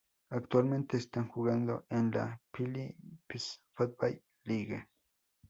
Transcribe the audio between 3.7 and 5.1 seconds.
Football League.